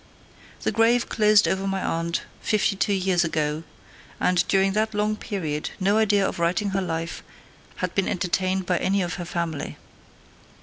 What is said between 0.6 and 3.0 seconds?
The grave closed over my aunt fifty two